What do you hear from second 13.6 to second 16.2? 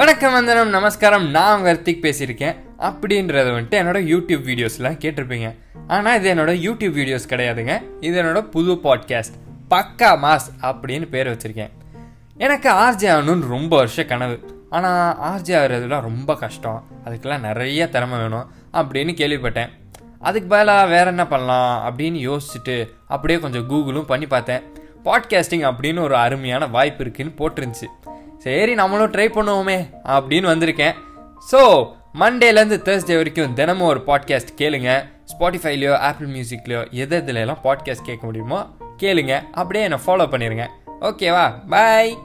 வருஷ கனவு. ஆனால் ஆர்ஜே ஆகிறதுலாம்